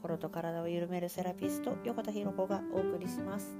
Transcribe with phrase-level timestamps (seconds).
[0.00, 3.54] 心と体を緩めるセラピスト横田博子がお送りします。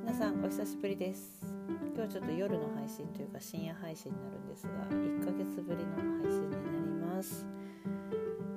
[0.00, 1.46] 皆さんお久しぶりです。
[1.94, 7.46] 今日ちょっと夜の配信というか深夜配信になるんですが1ヶ月ぶりの配信になります、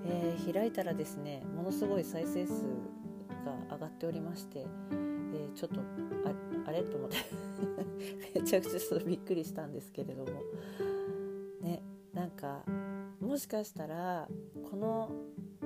[0.06, 2.64] えー、開いたらですねものすごい再生数
[3.46, 5.82] が上がっておりまして、えー、ちょっと
[6.66, 6.82] あれ？
[6.82, 7.18] と思って。
[8.34, 10.42] めちゃくちゃちょっとびっくりしたんですけれども。
[11.62, 12.64] ねなんか
[13.22, 14.28] もしかしたら
[14.72, 15.12] この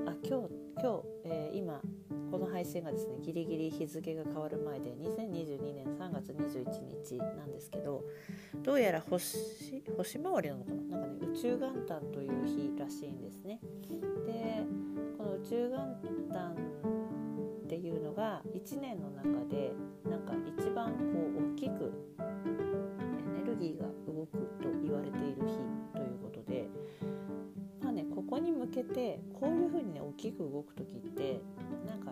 [0.05, 1.81] あ今日今日、えー、今
[2.29, 6.65] この配信がですねギリギリ日付が変わる前で2022年3月21
[7.05, 8.03] 日なんですけど
[8.63, 9.37] どうやら星
[9.95, 10.97] 星回りなのかな？
[10.97, 13.59] なんかね宇宙元旦という日らしいんですね。
[14.25, 14.63] で
[15.17, 15.77] この宇宙元
[16.31, 16.53] 旦
[17.65, 19.73] っていうのが1年の中で
[20.09, 20.95] なんか一番こ
[21.39, 24.46] う大きくエネルギーが動く
[28.77, 31.41] けてこういう風にね大きく動く時って
[31.87, 32.11] なんか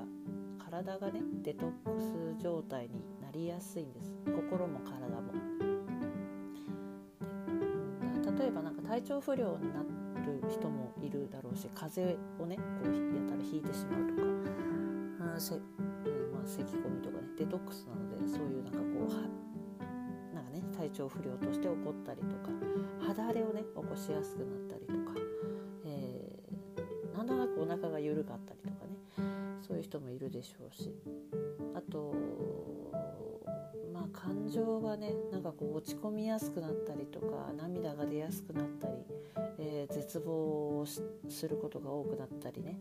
[0.58, 5.34] 体がねデトックス状態になりやすいんです心も体も。
[8.38, 9.82] 例えばなんか体調不良にな
[10.26, 15.60] る人もいるだろうし風邪をねこうやったら引いてしまうとかあせ、ま
[16.44, 22.50] あ、咳き込みとかねデトックスなのでそういうなんかこうなんかね体調不良として起こったりとか
[23.08, 24.75] 肌荒れをね起こしやすくなったり、
[27.26, 29.60] なんとなくお腹が緩かったりとかね。
[29.62, 30.94] そういう人もいるでしょうし。
[31.74, 32.14] あと
[33.92, 38.94] まあ感情がねなんかこう落ち込みやすくなったりとか涙が出やすくなったり、
[39.58, 42.80] えー、絶望をすることが多くなったりね。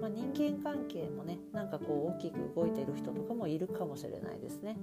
[0.00, 4.76] まあ人間関係もねなんかこう大きく動いてる人とかもいるかもしれないですね。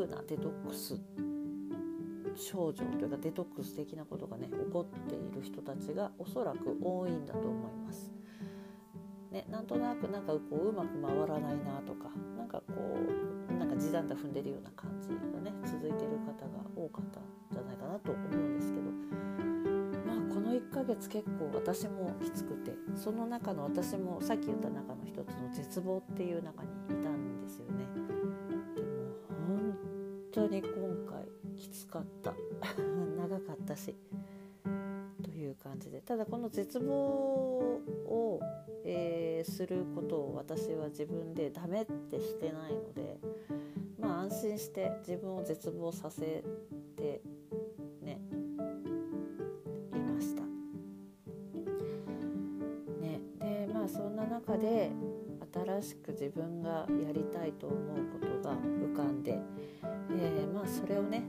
[0.00, 1.00] ういうふうなデトックス
[2.36, 8.10] 症状というかデトックス的なことがね起こっている人たちがおそらく多いんだと思います。
[9.30, 12.74] ね、なんとなくなんかこううまく回らないなとかなんかこ
[13.50, 18.84] うなんか地団太踏んでるような感じがね続いてる方が多かったんじゃないかなと思うんですけど
[20.06, 27.86] まあこの1ヶ月結構私もきつくてその中の私もさっき言った中の一つの絶望っていう中にいたんですよね。
[30.34, 30.70] 当に今
[31.08, 31.24] 回
[31.56, 32.34] きつかった。
[33.16, 33.94] 長かったし。
[35.22, 36.00] という感じで。
[36.00, 38.40] ただこの絶望を
[38.86, 43.18] えー、することを私は自分でダメってしてないので
[43.98, 46.44] まあ安心して自分を絶望させ
[46.96, 47.22] て
[48.02, 48.20] ね
[49.94, 50.42] いました。
[53.00, 54.90] ね、でまあそんな中で
[55.54, 57.78] 新しく自分がやりたいと思う
[58.20, 59.38] ことが浮かんで、
[60.10, 61.22] えー、まあそれをね、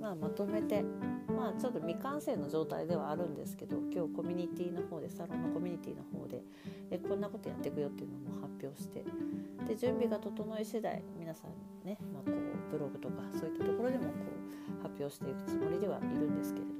[0.00, 0.82] まあ、まとめて
[1.28, 6.42] まあちょっと未完成の状態ではあるんですけど今日コミュニティの方でサロンのコミュニティの方で
[6.90, 9.04] えこんなことやっていくよっていうのも発表して
[9.68, 14.10] で準備が整い次第皆さんね、まあ、こうブログとかそういったところでもこ
[14.80, 16.78] う発表していくつもりではいるんですけれども。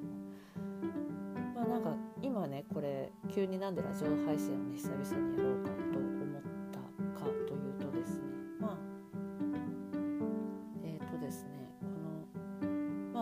[1.55, 5.88] まあなんか今ねこれ急になんでラジオ配信をね久々にやろうか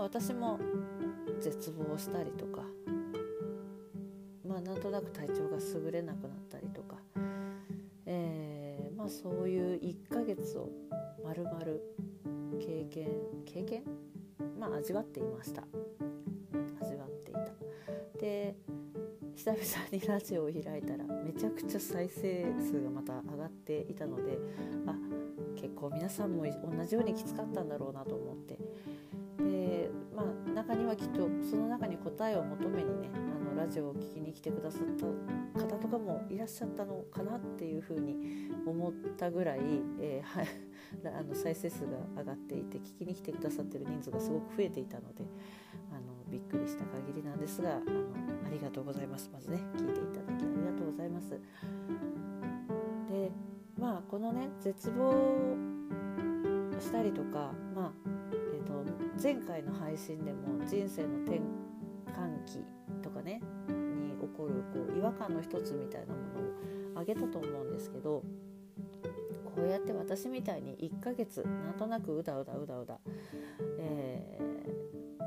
[0.07, 0.61] 私も
[1.41, 2.63] 絶望したりとか
[4.47, 6.95] まあなんとなく体調が優れなくなったりとか、
[8.07, 10.69] えー、まあそういう1ヶ月を
[11.25, 11.83] まるまる
[12.61, 13.09] 経験
[13.45, 13.83] 経験？
[14.57, 15.65] まあ味わっていました。
[16.81, 18.21] 味わっていた。
[18.21, 18.55] で
[19.35, 24.39] 久々にラジオを開いたらめちゃくちゃ再生数がまた上がっていたので
[24.87, 24.95] あ
[25.61, 28.57] 結構皆さんも同じようにきつかったんだろうなと思って。
[29.39, 29.91] で
[30.57, 35.05] 中にはきっとその中に答えを求めにねあのラジオを聴きに来てくださった
[35.61, 39.61] 方とかもいらっしゃったのかなっていうふうに思ったぐらい、
[40.01, 45.27] えー、 あの再生数が上がっていて聞きに来てくださってる人数がすごく増えていたので
[45.93, 46.01] あの
[46.31, 47.85] びっくりした限りなんですがあの
[48.47, 51.39] ありがとうございますまずね聞いていただきありがとうございます。
[53.11, 53.31] で
[53.79, 55.13] まあこのね絶望
[56.81, 58.16] したりとかまあ
[59.23, 61.41] 前回の配信でも人生の転
[62.13, 62.65] 換期
[63.03, 68.23] とかねに起こるこう違和感の一つみたいなものを挙げたと思うんですけど
[69.57, 72.99] こうやって私みたいに1ヶ月なんとなくうだうだうだうだ、
[73.79, 74.39] え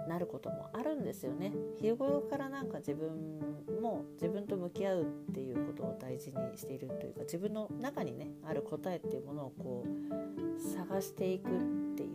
[0.05, 1.51] ー、なることもあるんですよね。
[1.81, 3.39] 日頃からなんか自分
[3.81, 12.08] も自分と向き合うっていうことを大事にしているというか自分の中にねある答えっていうものをこう探していくってい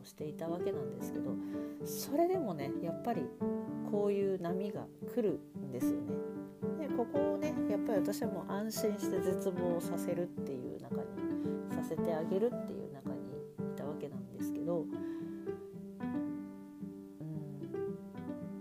[0.00, 1.34] をしていたわけなんですけど
[1.84, 3.22] それでもねやっぱり
[3.90, 6.14] こういう波が来るんですよね。
[6.78, 11.02] でここをねやっぱり私はもう安心して絶望させるっていう中に
[11.74, 13.16] させてあげるっていう中に
[13.72, 14.90] いたわけなんですけどうん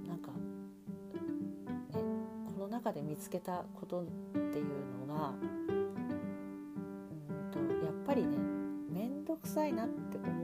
[0.08, 0.38] なんかね
[1.94, 2.02] こ
[2.60, 4.66] の中で見つけたことっていう
[5.08, 5.40] のがうん
[7.52, 8.38] とやっぱりね
[8.92, 10.39] 面倒くさいなって思うこととか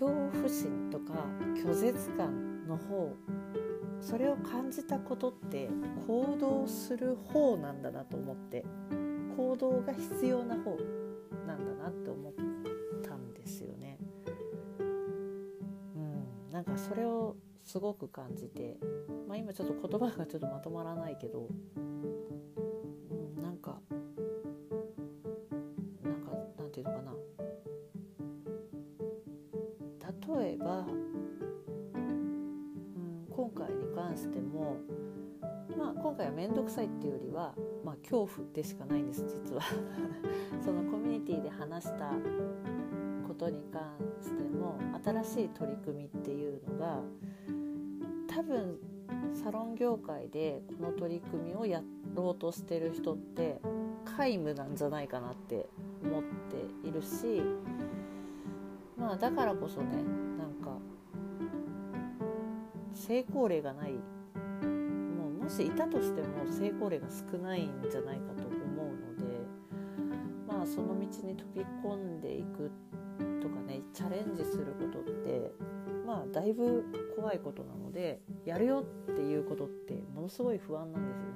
[0.00, 1.12] 恐怖心とか
[1.54, 3.14] 拒絶感の方
[4.00, 5.68] それを感じたことって
[6.06, 8.64] 行動する方なんだなと思って
[9.36, 10.78] 行動が必要な方
[11.46, 12.32] なんだなって思っ
[13.04, 13.98] たんですよね。
[14.78, 18.78] うん、なんかそれをすごく感じて、
[19.28, 21.46] まあ、今ちょっと言葉がちょっとまとまらないけど、
[30.38, 30.86] 例えば、
[31.94, 34.76] うん、今回に関しても、
[35.76, 37.54] まあ、今回は面倒くさいっていうよりは、
[37.84, 39.62] まあ、恐怖でしかないんです実は。
[40.62, 42.12] そのコミュニティで話した
[43.26, 43.82] ことに関
[44.20, 47.00] しても新しい取り組みっていうのが
[48.28, 48.78] 多分
[49.32, 51.82] サロン業界でこの取り組みをや
[52.14, 53.60] ろうとしてる人って
[54.04, 55.66] 皆無なんじゃないかなって
[56.02, 56.22] 思っ
[56.82, 57.42] ているし
[59.10, 59.96] まあだからこそね
[60.38, 60.78] なんか
[62.94, 69.24] 成功例がないもうもしいたとしても成功例が少ないんじゃないかと思うので
[70.46, 72.70] まあその道に飛び込んでいく
[73.42, 75.50] とかねチャレンジすることって
[76.06, 76.84] まあだいぶ
[77.16, 81.32] 怖いことなのでやるよっていうことってものすごい不安なんですよね。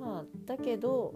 [0.00, 1.14] まあ、だけど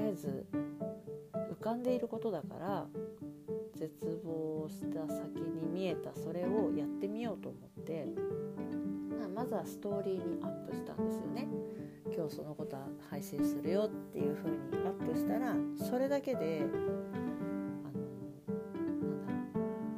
[0.00, 0.46] りあえず
[1.52, 2.86] 浮かんでいることだから
[3.76, 8.06] 絶望した先に見えたそれをやってみようと思って
[9.34, 11.46] まずはストーリーにアップしたんですよね。
[12.14, 14.56] 今日そのことは配信するよっていう風に
[14.86, 16.62] アップしたらそれだけで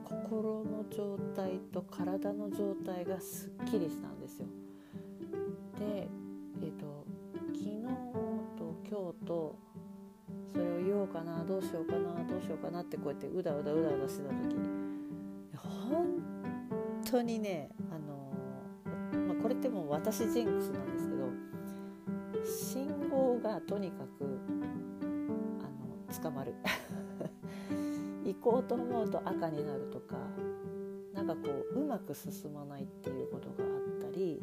[0.05, 4.47] 心の状態と体の状態がすっきりしたんですよ。
[11.03, 14.57] それを言おうかなどうしようかなどうしようかなってこうやってうだうだうだうだしてた時
[15.57, 16.23] 本
[17.11, 18.33] 当にねあの、
[19.27, 21.23] まあ、これってもう私ジンクスなんですけど
[22.45, 24.39] 信号がとにかく
[25.61, 26.55] あの捕まる。
[28.25, 30.17] 行こうと思うと赤になるとか
[31.13, 31.41] なんかこ
[31.75, 34.41] ううまく進まないっていうことがあったり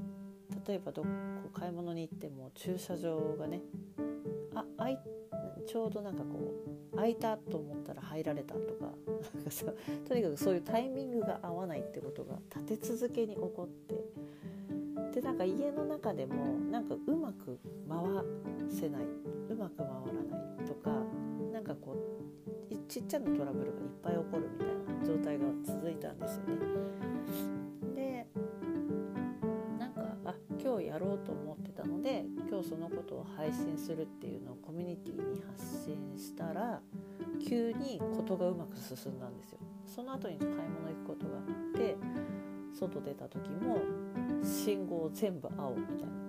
[0.68, 1.08] 例えばどこ
[1.54, 3.62] 買い物に行っても駐車場がね
[4.54, 5.19] ああいて
[5.70, 6.52] ちょうどなんかこ
[6.92, 8.90] う空いたと思ったら入られたとか
[9.36, 9.66] なんかさ
[10.08, 13.88] とにかくそういうタイミングが合わないってことが立て続けに起こっ
[15.12, 18.00] てでなんか家の中でもなんかうまく回
[18.68, 19.02] せない
[19.50, 20.90] うまく回らないとか
[21.54, 21.96] なんかこ
[22.72, 27.59] うちっちゃなトラブルがいっぱい起こるみたいな状態が続いたんですよね。
[30.30, 36.82] あ今日やろうと思ってたので今日そのことを配信するっていうのをコミュニティに発信したら
[37.48, 39.60] 急に事がうまく進んだんですよ。
[39.88, 41.44] その後に買い物行くことがあっ
[41.74, 41.98] て
[42.74, 43.82] 外出た時も
[44.44, 46.20] 信号全部青みたいな。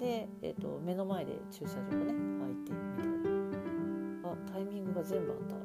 [0.00, 5.62] で、えーと、目の前で駐車場がね開いてみたいなあタイミングが全部あった。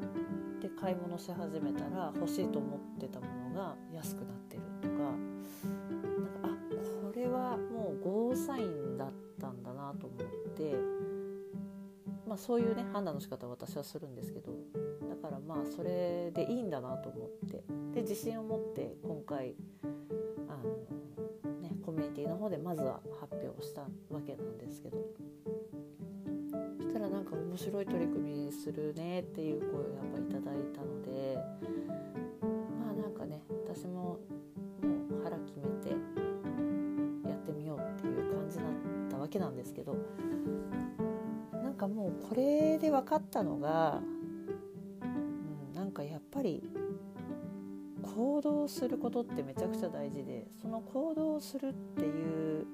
[0.62, 4.37] で買い物し始めたら欲しいと思ってたものが安くなっ
[8.38, 10.76] サインだったんだなと思って
[12.28, 14.52] まあそういうね判断の仕方を私はするんですけど
[15.10, 17.64] だからまあそれでいいんだなと思って
[17.94, 19.56] で自信を持って今回
[20.50, 24.98] あの、ね、コミュニティの方でまずは発表したわけなんですけど
[26.78, 31.38] そしたらなんか面白い取り組みするねっていう声をやっぱいただいたので
[32.80, 34.20] まあなんかね私もも
[35.20, 35.96] う腹決めて
[39.28, 39.98] わけなんですけど
[41.52, 44.02] なんかもうこれで分かったのが、
[45.02, 46.64] うん、なんかやっぱり
[48.16, 52.66] 行動することってめちゃくちゃ大事でその行動するっていう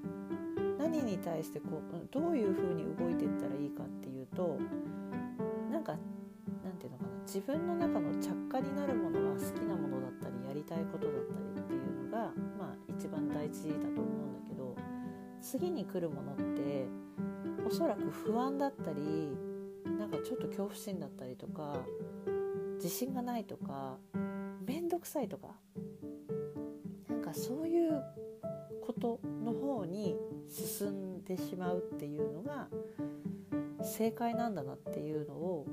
[0.78, 4.60] 何に対してこうどういうふうに動いていったらいいかっていうと
[5.72, 5.94] なんか
[6.64, 14.43] なんていうのかな自分の中の着火になるものが好きなものだったりやりたいことだったりっていうのがまあ一番大事だと思うんだ
[15.44, 16.88] 次に来るものって
[17.68, 19.38] おそらく不安だったり
[20.00, 21.76] なんかちょっと恐怖心だったりとか
[22.78, 23.98] 自信がないとか
[24.66, 25.50] 面倒くさいとか
[27.10, 28.02] なんかそういう
[28.82, 30.16] ことの方に
[30.48, 32.68] 進んでしまうっていうのが
[33.84, 35.68] 正解なんだなっていうのを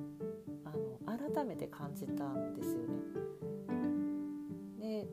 [0.65, 0.71] あ
[1.07, 2.83] の改めて感じたんですよ
[4.79, 5.05] ね。
[5.05, 5.07] で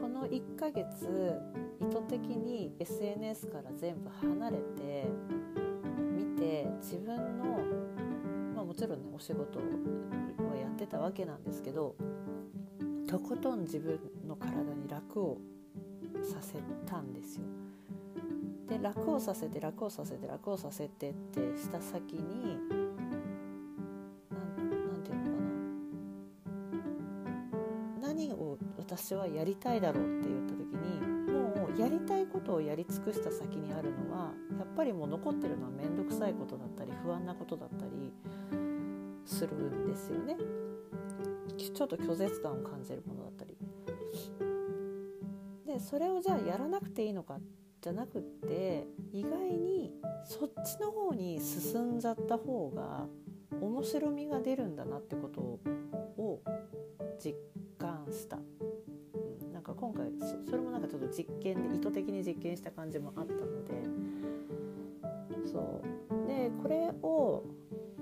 [0.00, 1.38] この1ヶ月
[1.88, 5.08] 意図的に SNS から全部離れて
[6.14, 7.60] 見て自分の、
[8.54, 9.62] まあ、もちろんねお仕事を
[10.54, 11.96] やってたわけなんですけど
[13.08, 15.38] とことん自分の体に楽を
[16.22, 17.44] させたんですよ。
[18.68, 22.58] で楽をさせて楽をさせて楽をさせてってした先に
[24.28, 25.30] 何て言うの
[28.00, 30.67] かな何を私はやりたいだろうって言った時
[31.78, 38.12] やりたいことをやり尽くした先にあるのはやっぱりもう残ってるのは面倒くさいことだったり不安なことだったり
[39.24, 40.36] するんですよね。
[41.56, 43.56] ちょっと拒絶感を感じるものだったり。
[45.66, 47.38] でそれをじゃあやらなくていいのか
[47.80, 49.92] じゃなくって意外に
[50.24, 53.06] そっちの方に進んじゃった方が
[53.60, 56.40] 面白みが出るんだなってことを
[57.18, 57.34] 実
[57.78, 58.38] 感した、
[59.88, 60.12] 今回
[60.44, 63.72] それもなんかちょっと実験で意図的に実験した感じもあったので。
[65.50, 66.26] そう。
[66.26, 67.42] でこれを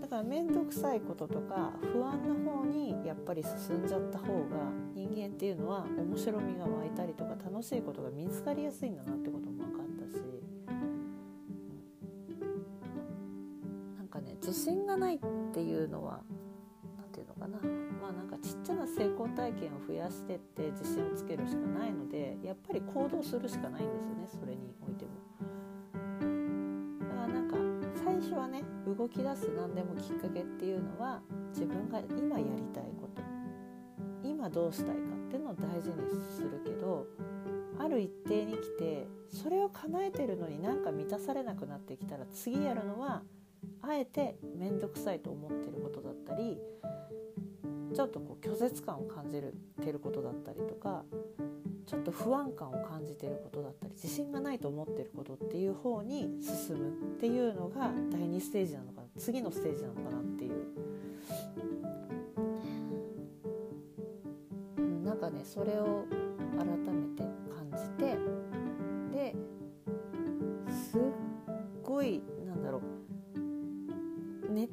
[0.00, 10.20] だから面倒くさいこととか不安な方にやっぱり進んじゃった方が人間っていうのは面白みが湧いたりとか楽しいことが見つかりやすいんだなってことも分かったし、
[13.96, 15.18] なんかね自信がないっ
[15.52, 16.20] ていうのは
[16.98, 17.85] 何て言うのかな。
[18.06, 25.10] まあなんかちっちゃな成功体験を増やしてって自信をつけるしかないのでやっぱり行動するしかないんですよねそれにおいても。
[27.26, 27.56] なんか
[28.04, 33.22] 最初はね動き出す何でもきっかけっていうのは自分が今やりたいこと
[34.22, 35.96] 今どうしたいかっていうのを大事に
[36.36, 37.06] するけど
[37.78, 43.22] ある一定に来てそれを叶えてるのになんか満たされなくなってきたら次やるのは
[43.82, 46.58] あえて面倒くさいと思ってることだったり
[47.96, 51.02] ちょっとこう拒絶感を感じるてることだったりとか
[51.86, 60.52] ちょっと不安感を感じてることだったり自信がないと思ってることっていう方に進むっていうのが第2ステージなのかな次のステージなのかなっていう、
[65.02, 66.04] なんかねそれを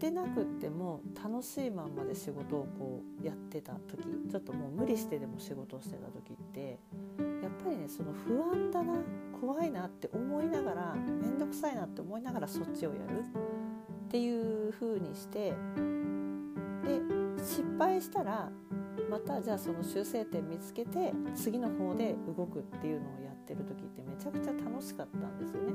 [0.04, 6.78] てなくっても楽しいまんまで仕事をこうやってた時ちょっともう無理してでも仕事をしてた時って
[7.42, 8.96] やっぱりねその不安だな
[9.40, 15.52] 怖いなって思いながら面倒くさいなって思いながらそっちをやるっていう風にして
[16.84, 17.00] で
[17.42, 18.50] 失敗したら
[19.10, 25.74] またじゃあその修正点見つけて次の方で動くっていうのをやってる時ってめちゃくちゃ楽しかったんですよね。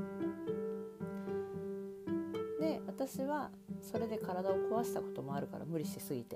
[2.59, 3.49] で私は
[3.81, 6.35] それで体を壊したこともあるから無理しすぎて。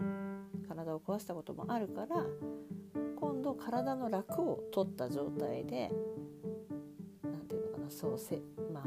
[0.68, 2.26] 体を壊したこともあるから
[3.20, 5.92] 今度体の楽を取った状態で
[7.24, 8.42] 何て言うのかなそうせ
[8.74, 8.84] まあ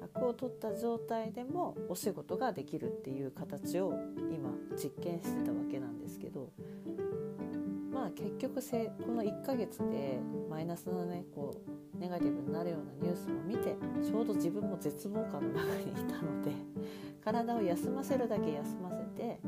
[0.00, 3.92] 楽を取った状態でもお仕事ができるっていう形を
[4.32, 6.50] 今実験してたわけなんですけど
[8.12, 11.54] 結局せこの1ヶ月でマイナスのねこ
[11.94, 16.52] うネガティブになるようなニュースも見てちょうど自分も絶望感の中にいたので
[17.22, 19.38] 体を休ませるだけ休ませて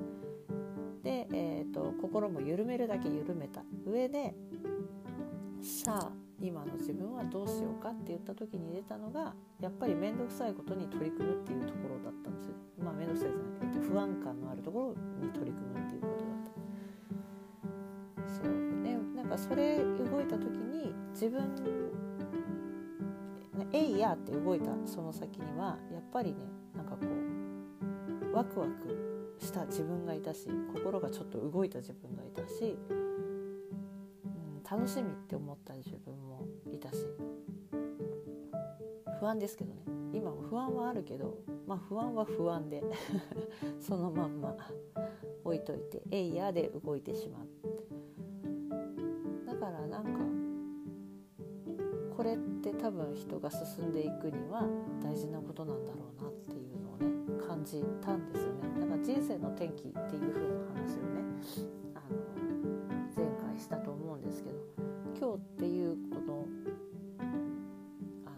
[1.03, 3.65] で、えーと、心も緩めるだけ緩めた。
[3.85, 4.35] 上で
[5.61, 12.55] さあ今の自分はどうしようかって言った時に出たのがやっぱり面倒くさいことに取り組むっていうところだったんですよ。
[12.79, 15.92] まあ面倒くさいじゃなくて不安感のあるところに取り組む
[19.33, 21.43] かそれ動いた時に自分
[23.73, 26.45] えいやって動いたその先にはやっぱりね
[26.77, 26.99] なんかこ
[28.33, 36.99] うワクワクした自分がいたし心がちょっと動いた自分がいたし、うん、楽しみって思った自分もいたし
[39.21, 39.83] 不安ですけどね。
[40.13, 42.83] 今も不安はあるけどまあ不安は不安で
[43.81, 44.55] そのまんま
[45.45, 47.62] 置いといて「えいや」で動いてしまうだから
[49.93, 50.09] なんか
[52.17, 54.67] これって多分人が進んでいくには
[55.05, 61.21] 大事なことなんだろうなっていうのをね感じたんですよねだから人生の転機っていう風な話をね
[61.95, 62.17] あの
[63.15, 64.57] 前回したと思うんですけど
[65.21, 66.47] 今日っていうこの
[68.25, 68.31] あ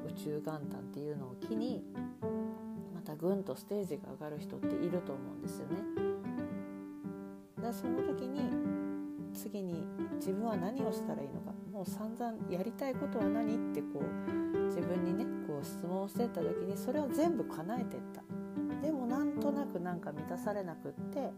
[0.00, 1.84] の宇宙元旦っていうのを機に
[2.94, 5.76] またぐんとステージが上がる人っていると思うんですよね。
[7.60, 8.79] でその時に
[9.40, 11.52] 次に自分は何をしたらいいのか。
[11.72, 18.22] もう散々やりたいことは何ってこう自分にねこう質問してった時にそれを全部叶えてった。
[18.86, 21.30] でもなんとなくなんか満たされなくって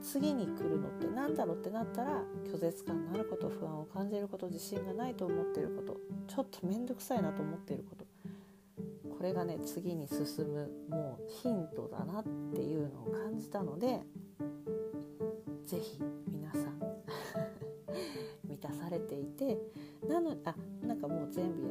[0.00, 5.96] 次に来るのって何だろうってなったら拒絶感のあること不安を感じること自信がないと思っていること
[6.28, 8.04] ちょっと面倒くさいなと思っていること。
[9.16, 14.00] これがね次に進むもうヒントだなっていうのを感じたので
[15.64, 16.02] 是非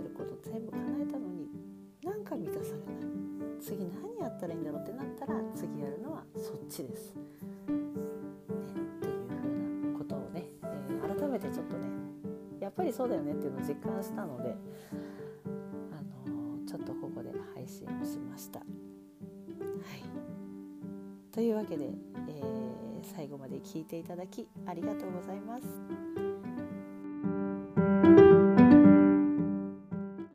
[0.02, 1.48] もう全部やること全部叶えたのに
[2.04, 3.12] なんか満たされない
[3.62, 7.18] 次何やったらいいんだろうってなったら次やるのはそっちですっ
[7.68, 9.36] ていうふ
[9.90, 10.46] うなことをね
[11.18, 11.48] 改めて。
[11.52, 11.90] ちょっとね
[12.60, 14.56] やっぱりそうだよねっていうのを実感したので、
[15.92, 18.60] あのちょっとここで配信をしました。
[18.60, 18.68] はい、
[21.32, 25.64] というわけで、えー、最後まで聞いていただきありがとうございます。